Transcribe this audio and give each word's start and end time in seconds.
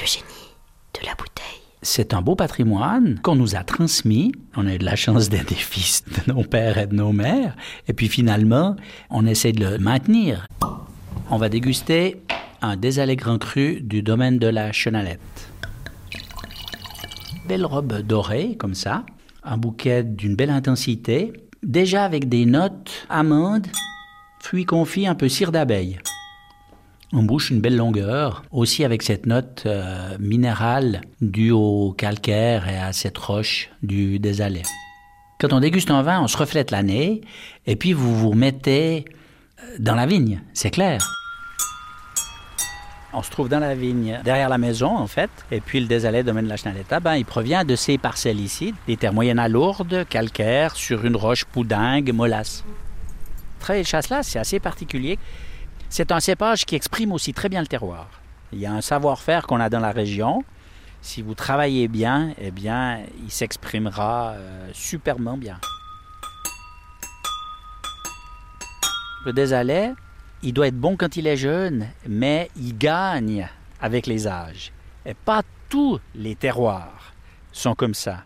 Le 0.00 0.06
génie 0.06 0.24
de 0.94 1.06
la 1.06 1.14
bouteille. 1.14 1.60
C'est 1.82 2.14
un 2.14 2.22
beau 2.22 2.34
patrimoine 2.34 3.18
qu'on 3.22 3.34
nous 3.34 3.56
a 3.56 3.64
transmis. 3.64 4.32
On 4.56 4.66
a 4.66 4.74
eu 4.74 4.78
de 4.78 4.84
la 4.84 4.96
chance 4.96 5.28
d'être 5.28 5.48
des 5.48 5.54
fils 5.54 6.04
de 6.04 6.32
nos 6.32 6.44
pères 6.44 6.78
et 6.78 6.86
de 6.86 6.94
nos 6.94 7.12
mères. 7.12 7.56
Et 7.88 7.92
puis 7.92 8.08
finalement, 8.08 8.76
on 9.10 9.26
essaie 9.26 9.52
de 9.52 9.66
le 9.66 9.78
maintenir. 9.78 10.46
On 11.30 11.36
va 11.36 11.48
déguster 11.48 12.22
un 12.62 12.76
désalé 12.76 13.16
grand 13.16 13.38
cru 13.38 13.80
du 13.80 14.02
domaine 14.02 14.38
de 14.38 14.46
la 14.46 14.72
Chenalette. 14.72 15.20
Belle 17.48 17.66
robe 17.66 18.00
dorée, 18.02 18.56
comme 18.56 18.74
ça. 18.74 19.04
Un 19.42 19.56
bouquet 19.56 20.04
d'une 20.04 20.36
belle 20.36 20.50
intensité. 20.50 21.32
Déjà 21.62 22.04
avec 22.04 22.28
des 22.28 22.46
notes 22.46 23.06
amandes, 23.08 23.66
fruits 24.40 24.64
confits, 24.64 25.06
un 25.06 25.14
peu 25.14 25.28
cire 25.28 25.52
d'abeille. 25.52 25.98
On 27.14 27.24
bouche 27.24 27.50
une 27.50 27.60
belle 27.60 27.76
longueur, 27.76 28.42
aussi 28.50 28.84
avec 28.84 29.02
cette 29.02 29.26
note 29.26 29.64
euh, 29.66 30.16
minérale 30.18 31.02
due 31.20 31.50
au 31.50 31.92
calcaire 31.92 32.66
et 32.66 32.78
à 32.78 32.94
cette 32.94 33.18
roche 33.18 33.68
du 33.82 34.18
désalé. 34.18 34.62
Quand 35.38 35.52
on 35.52 35.60
déguste 35.60 35.90
un 35.90 36.00
vin, 36.00 36.22
on 36.22 36.26
se 36.26 36.38
reflète 36.38 36.70
l'année, 36.70 37.20
et 37.66 37.76
puis 37.76 37.92
vous 37.92 38.16
vous 38.16 38.32
mettez 38.32 39.04
euh, 39.60 39.76
dans 39.78 39.94
la 39.94 40.06
vigne, 40.06 40.40
c'est 40.54 40.70
clair. 40.70 41.06
On 43.12 43.22
se 43.22 43.30
trouve 43.30 43.50
dans 43.50 43.60
la 43.60 43.74
vigne, 43.74 44.18
derrière 44.24 44.48
la 44.48 44.56
maison 44.56 44.96
en 44.96 45.06
fait, 45.06 45.30
et 45.50 45.60
puis 45.60 45.80
le 45.80 45.86
désalé 45.86 46.22
domaine 46.22 46.46
de 46.46 46.50
la 46.50 46.56
Chenaletta, 46.56 46.98
ben, 46.98 47.16
il 47.16 47.26
provient 47.26 47.66
de 47.66 47.76
ces 47.76 47.98
parcelles 47.98 48.40
ici, 48.40 48.72
des 48.86 48.96
terres 48.96 49.12
moyennes 49.12 49.38
à 49.38 49.48
lourdes, 49.48 50.06
calcaires, 50.08 50.76
sur 50.76 51.04
une 51.04 51.16
roche 51.16 51.44
poudingue, 51.44 52.10
molasse. 52.10 52.64
Très 53.60 53.84
chasse 53.84 54.08
là, 54.08 54.22
c'est 54.22 54.38
assez 54.38 54.60
particulier. 54.60 55.18
C'est 55.92 56.10
un 56.10 56.20
cépage 56.20 56.64
qui 56.64 56.74
exprime 56.74 57.12
aussi 57.12 57.34
très 57.34 57.50
bien 57.50 57.60
le 57.60 57.66
terroir. 57.66 58.08
Il 58.50 58.58
y 58.58 58.64
a 58.64 58.72
un 58.72 58.80
savoir-faire 58.80 59.46
qu'on 59.46 59.60
a 59.60 59.68
dans 59.68 59.78
la 59.78 59.92
région. 59.92 60.42
Si 61.02 61.20
vous 61.20 61.34
travaillez 61.34 61.86
bien, 61.86 62.32
eh 62.38 62.50
bien, 62.50 63.00
il 63.22 63.30
s'exprimera 63.30 64.30
euh, 64.30 64.70
superbement 64.72 65.36
bien. 65.36 65.60
Le 69.26 69.34
désalé, 69.34 69.92
il 70.42 70.54
doit 70.54 70.68
être 70.68 70.80
bon 70.80 70.96
quand 70.96 71.18
il 71.18 71.26
est 71.26 71.36
jeune, 71.36 71.86
mais 72.08 72.50
il 72.56 72.78
gagne 72.78 73.46
avec 73.78 74.06
les 74.06 74.26
âges. 74.26 74.72
Et 75.04 75.12
pas 75.12 75.42
tous 75.68 76.00
les 76.14 76.36
terroirs 76.36 77.12
sont 77.52 77.74
comme 77.74 77.92
ça. 77.92 78.22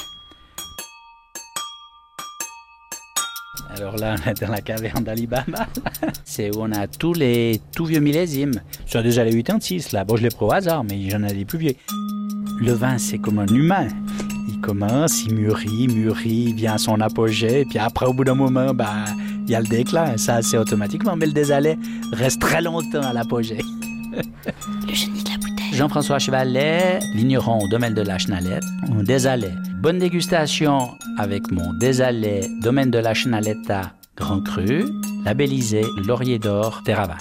Alors 3.71 3.97
là, 3.97 4.17
on 4.19 4.31
est 4.31 4.41
dans 4.41 4.51
la 4.51 4.61
caverne 4.61 5.05
d'Alibaba. 5.05 5.67
C'est 6.25 6.55
où 6.55 6.61
on 6.61 6.73
a 6.73 6.87
tous 6.87 7.15
les 7.15 7.61
tout 7.75 7.85
vieux 7.85 8.01
millésimes. 8.01 8.61
C'est 8.87 9.03
déjà 9.03 9.25
les 9.25 9.43
86 9.43 9.93
là. 9.93 10.05
Bon, 10.05 10.17
je 10.17 10.23
les 10.23 10.29
prends 10.29 10.47
au 10.47 10.53
hasard, 10.53 10.85
mais 10.85 11.09
j'en 11.11 11.23
ai 11.23 11.33
des 11.33 11.45
plus 11.45 11.59
vieux. 11.59 11.75
Le 12.61 12.73
vin, 12.73 12.99
c'est 12.99 13.19
comme 13.19 13.39
un 13.39 13.47
humain. 13.47 13.89
Il 14.49 14.61
commence, 14.61 15.25
il 15.25 15.35
mûrit, 15.35 15.89
mûrit, 15.89 16.53
vient 16.55 16.75
à 16.75 16.79
son 16.79 17.01
apogée, 17.01 17.65
puis 17.69 17.79
après, 17.79 18.07
au 18.07 18.15
bout 18.15 18.25
d'un 18.25 18.35
moment, 18.35 18.73
ben, 18.73 19.05
il 19.47 19.51
y 19.51 19.55
a 19.55 19.61
le 19.61 19.67
déclin. 19.67 20.17
Ça, 20.17 20.43
c'est 20.43 20.59
automatiquement. 20.59 21.17
Mais 21.17 21.27
le 21.27 21.33
désalé 21.33 21.79
reste 22.13 22.41
très 22.41 22.63
longtemps 22.63 23.03
à 23.03 23.13
l'apogée. 23.13 23.61
Jean-François 25.73 26.19
Chevalet, 26.19 27.01
vigneron 27.15 27.59
au 27.59 27.69
domaine 27.69 27.95
de 27.95 28.03
la 28.03 28.19
Chenalette, 28.19 28.65
désalé. 29.05 29.51
Bonne 29.83 29.99
dégustation 29.99 30.79
avec 31.19 31.51
mon 31.51 31.73
désalé 31.75 32.49
domaine 32.63 32.91
de 32.91 32.99
la 32.99 33.15
Chenaletta 33.15 33.93
Grand 34.17 34.41
Cru, 34.43 34.85
labellisé 35.25 35.83
Laurier 36.07 36.39
d'Or 36.39 36.83
Terravin. 36.85 37.19